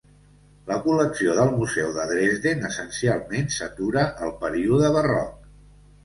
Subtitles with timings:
[0.69, 5.37] La col·lecció del museu de Dresden essencialment s'atura al període barroc.